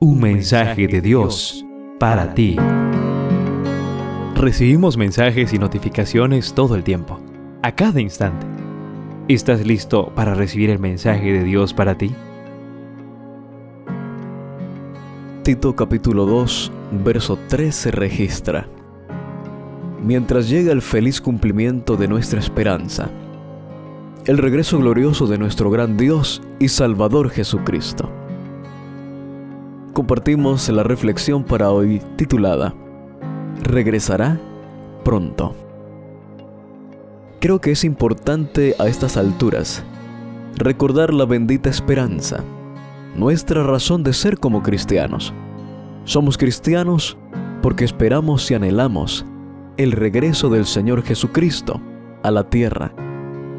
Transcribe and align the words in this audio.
Un 0.00 0.20
mensaje 0.20 0.86
de 0.86 1.00
Dios 1.00 1.66
para 1.98 2.32
ti. 2.32 2.56
Recibimos 4.36 4.96
mensajes 4.96 5.52
y 5.52 5.58
notificaciones 5.58 6.54
todo 6.54 6.76
el 6.76 6.84
tiempo, 6.84 7.18
a 7.64 7.74
cada 7.74 8.00
instante. 8.00 8.46
¿Estás 9.26 9.66
listo 9.66 10.12
para 10.14 10.34
recibir 10.34 10.70
el 10.70 10.78
mensaje 10.78 11.32
de 11.32 11.42
Dios 11.42 11.74
para 11.74 11.98
ti? 11.98 12.14
Tito 15.42 15.74
capítulo 15.74 16.26
2, 16.26 16.70
verso 17.02 17.36
3 17.48 17.74
se 17.74 17.90
registra. 17.90 18.68
Mientras 20.00 20.48
llega 20.48 20.70
el 20.70 20.80
feliz 20.80 21.20
cumplimiento 21.20 21.96
de 21.96 22.06
nuestra 22.06 22.38
esperanza, 22.38 23.10
el 24.26 24.38
regreso 24.38 24.78
glorioso 24.78 25.26
de 25.26 25.38
nuestro 25.38 25.72
gran 25.72 25.96
Dios 25.96 26.40
y 26.60 26.68
Salvador 26.68 27.30
Jesucristo 27.30 28.08
compartimos 29.98 30.68
la 30.68 30.84
reflexión 30.84 31.42
para 31.42 31.72
hoy 31.72 32.00
titulada 32.14 32.72
Regresará 33.64 34.38
pronto. 35.04 35.56
Creo 37.40 37.60
que 37.60 37.72
es 37.72 37.82
importante 37.82 38.76
a 38.78 38.86
estas 38.86 39.16
alturas 39.16 39.82
recordar 40.54 41.12
la 41.12 41.24
bendita 41.24 41.68
esperanza, 41.68 42.44
nuestra 43.16 43.64
razón 43.64 44.04
de 44.04 44.12
ser 44.12 44.38
como 44.38 44.62
cristianos. 44.62 45.34
Somos 46.04 46.38
cristianos 46.38 47.18
porque 47.60 47.84
esperamos 47.84 48.48
y 48.52 48.54
anhelamos 48.54 49.26
el 49.78 49.90
regreso 49.90 50.48
del 50.48 50.66
Señor 50.66 51.02
Jesucristo 51.02 51.80
a 52.22 52.30
la 52.30 52.48
tierra 52.48 52.92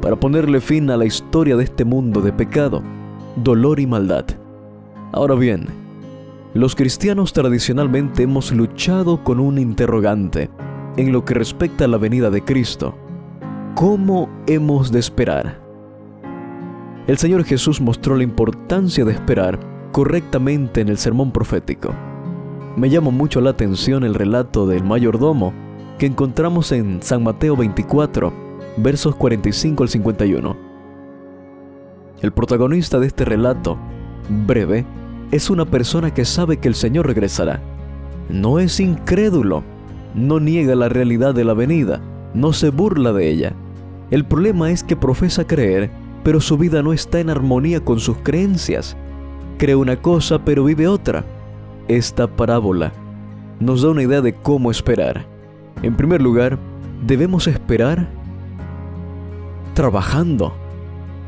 para 0.00 0.14
ponerle 0.14 0.60
fin 0.60 0.90
a 0.90 0.96
la 0.96 1.06
historia 1.06 1.56
de 1.56 1.64
este 1.64 1.84
mundo 1.84 2.20
de 2.20 2.32
pecado, 2.32 2.84
dolor 3.34 3.80
y 3.80 3.88
maldad. 3.88 4.26
Ahora 5.12 5.34
bien, 5.34 5.79
los 6.54 6.74
cristianos 6.74 7.32
tradicionalmente 7.32 8.24
hemos 8.24 8.50
luchado 8.50 9.22
con 9.22 9.38
un 9.38 9.58
interrogante 9.58 10.50
en 10.96 11.12
lo 11.12 11.24
que 11.24 11.34
respecta 11.34 11.84
a 11.84 11.88
la 11.88 11.96
venida 11.96 12.28
de 12.28 12.42
Cristo. 12.42 12.96
¿Cómo 13.76 14.28
hemos 14.48 14.90
de 14.90 14.98
esperar? 14.98 15.60
El 17.06 17.18
Señor 17.18 17.44
Jesús 17.44 17.80
mostró 17.80 18.16
la 18.16 18.24
importancia 18.24 19.04
de 19.04 19.12
esperar 19.12 19.60
correctamente 19.92 20.80
en 20.80 20.88
el 20.88 20.98
sermón 20.98 21.30
profético. 21.30 21.94
Me 22.76 22.90
llamó 22.90 23.12
mucho 23.12 23.40
la 23.40 23.50
atención 23.50 24.02
el 24.02 24.14
relato 24.14 24.66
del 24.66 24.82
mayordomo 24.82 25.52
que 25.98 26.06
encontramos 26.06 26.72
en 26.72 27.00
San 27.00 27.22
Mateo 27.22 27.56
24, 27.56 28.32
versos 28.76 29.14
45 29.14 29.84
al 29.84 29.88
51. 29.88 30.56
El 32.22 32.32
protagonista 32.32 32.98
de 32.98 33.06
este 33.06 33.24
relato, 33.24 33.78
breve, 34.46 34.84
es 35.30 35.48
una 35.48 35.64
persona 35.64 36.12
que 36.12 36.24
sabe 36.24 36.56
que 36.56 36.68
el 36.68 36.74
Señor 36.74 37.06
regresará. 37.06 37.60
No 38.28 38.58
es 38.58 38.80
incrédulo, 38.80 39.62
no 40.14 40.40
niega 40.40 40.74
la 40.74 40.88
realidad 40.88 41.34
de 41.34 41.44
la 41.44 41.54
venida, 41.54 42.00
no 42.34 42.52
se 42.52 42.70
burla 42.70 43.12
de 43.12 43.28
ella. 43.28 43.52
El 44.10 44.24
problema 44.24 44.70
es 44.70 44.82
que 44.82 44.96
profesa 44.96 45.46
creer, 45.46 45.90
pero 46.24 46.40
su 46.40 46.58
vida 46.58 46.82
no 46.82 46.92
está 46.92 47.20
en 47.20 47.30
armonía 47.30 47.80
con 47.80 48.00
sus 48.00 48.16
creencias. 48.18 48.96
Cree 49.58 49.76
una 49.76 49.96
cosa, 49.96 50.44
pero 50.44 50.64
vive 50.64 50.88
otra. 50.88 51.24
Esta 51.86 52.26
parábola 52.26 52.92
nos 53.60 53.82
da 53.82 53.90
una 53.90 54.02
idea 54.02 54.20
de 54.20 54.32
cómo 54.32 54.70
esperar. 54.70 55.26
En 55.82 55.96
primer 55.96 56.20
lugar, 56.20 56.58
debemos 57.06 57.46
esperar 57.46 58.08
trabajando. 59.74 60.54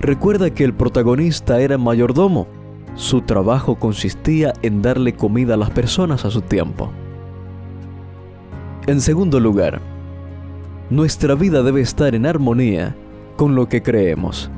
Recuerda 0.00 0.50
que 0.50 0.64
el 0.64 0.74
protagonista 0.74 1.60
era 1.60 1.78
mayordomo 1.78 2.46
su 2.94 3.22
trabajo 3.22 3.76
consistía 3.76 4.52
en 4.62 4.82
darle 4.82 5.14
comida 5.14 5.54
a 5.54 5.56
las 5.56 5.70
personas 5.70 6.24
a 6.24 6.30
su 6.30 6.42
tiempo. 6.42 6.90
En 8.86 9.00
segundo 9.00 9.40
lugar, 9.40 9.80
nuestra 10.90 11.34
vida 11.34 11.62
debe 11.62 11.80
estar 11.80 12.14
en 12.14 12.26
armonía 12.26 12.94
con 13.36 13.54
lo 13.54 13.68
que 13.68 13.82
creemos. 13.82 14.50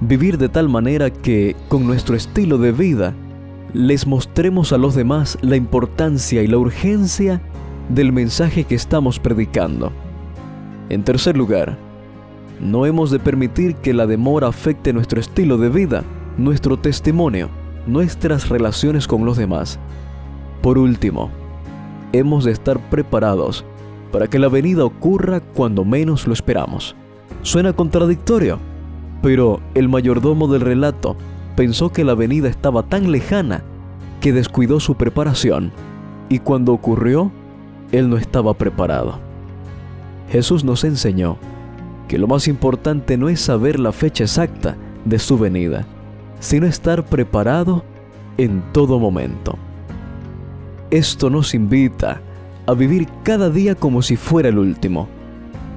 Vivir 0.00 0.38
de 0.38 0.48
tal 0.48 0.68
manera 0.68 1.10
que, 1.10 1.56
con 1.68 1.86
nuestro 1.86 2.16
estilo 2.16 2.58
de 2.58 2.72
vida, 2.72 3.14
les 3.74 4.06
mostremos 4.06 4.72
a 4.72 4.78
los 4.78 4.94
demás 4.94 5.36
la 5.42 5.56
importancia 5.56 6.42
y 6.42 6.46
la 6.46 6.58
urgencia 6.58 7.42
del 7.88 8.12
mensaje 8.12 8.64
que 8.64 8.76
estamos 8.76 9.18
predicando. 9.18 9.92
En 10.88 11.02
tercer 11.02 11.36
lugar, 11.36 11.76
no 12.60 12.86
hemos 12.86 13.10
de 13.10 13.18
permitir 13.18 13.74
que 13.76 13.92
la 13.92 14.06
demora 14.06 14.48
afecte 14.48 14.92
nuestro 14.92 15.20
estilo 15.20 15.58
de 15.58 15.68
vida, 15.68 16.04
nuestro 16.38 16.78
testimonio 16.78 17.50
nuestras 17.86 18.48
relaciones 18.48 19.06
con 19.06 19.24
los 19.24 19.36
demás. 19.36 19.78
Por 20.62 20.78
último, 20.78 21.30
hemos 22.12 22.44
de 22.44 22.52
estar 22.52 22.78
preparados 22.90 23.64
para 24.12 24.28
que 24.28 24.38
la 24.38 24.48
venida 24.48 24.84
ocurra 24.84 25.40
cuando 25.40 25.84
menos 25.84 26.26
lo 26.26 26.32
esperamos. 26.32 26.94
Suena 27.42 27.72
contradictorio, 27.72 28.58
pero 29.22 29.60
el 29.74 29.88
mayordomo 29.88 30.48
del 30.48 30.60
relato 30.60 31.16
pensó 31.56 31.90
que 31.90 32.04
la 32.04 32.14
venida 32.14 32.48
estaba 32.48 32.84
tan 32.84 33.10
lejana 33.10 33.62
que 34.20 34.32
descuidó 34.32 34.80
su 34.80 34.94
preparación 34.94 35.72
y 36.28 36.38
cuando 36.38 36.72
ocurrió, 36.72 37.30
él 37.92 38.08
no 38.08 38.16
estaba 38.16 38.54
preparado. 38.54 39.18
Jesús 40.30 40.64
nos 40.64 40.84
enseñó 40.84 41.36
que 42.08 42.18
lo 42.18 42.26
más 42.26 42.48
importante 42.48 43.16
no 43.16 43.28
es 43.28 43.40
saber 43.40 43.78
la 43.78 43.92
fecha 43.92 44.24
exacta 44.24 44.76
de 45.04 45.18
su 45.18 45.38
venida, 45.38 45.86
sino 46.44 46.66
estar 46.66 47.06
preparado 47.06 47.82
en 48.36 48.62
todo 48.72 48.98
momento. 48.98 49.56
Esto 50.90 51.30
nos 51.30 51.54
invita 51.54 52.20
a 52.66 52.74
vivir 52.74 53.08
cada 53.22 53.48
día 53.48 53.74
como 53.74 54.02
si 54.02 54.16
fuera 54.16 54.50
el 54.50 54.58
último. 54.58 55.08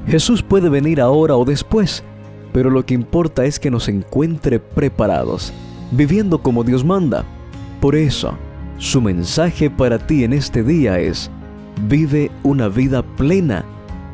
Jesús 0.07 0.43
puede 0.43 0.67
venir 0.67 0.99
ahora 0.99 1.37
o 1.37 1.45
después, 1.45 2.03
pero 2.51 2.69
lo 2.69 2.85
que 2.85 2.95
importa 2.95 3.45
es 3.45 3.59
que 3.59 3.71
nos 3.71 3.87
encuentre 3.87 4.59
preparados, 4.59 5.53
viviendo 5.91 6.39
como 6.39 6.65
Dios 6.65 6.83
manda. 6.83 7.23
Por 7.79 7.95
eso, 7.95 8.33
su 8.77 9.01
mensaje 9.01 9.69
para 9.69 9.97
ti 9.97 10.25
en 10.25 10.33
este 10.33 10.63
día 10.63 10.99
es, 10.99 11.31
vive 11.87 12.29
una 12.43 12.67
vida 12.67 13.03
plena, 13.15 13.63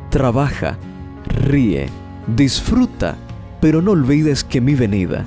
trabaja, 0.08 0.78
ríe, 1.26 1.88
disfruta, 2.36 3.16
pero 3.60 3.82
no 3.82 3.90
olvides 3.90 4.44
que 4.44 4.60
mi 4.60 4.76
venida 4.76 5.26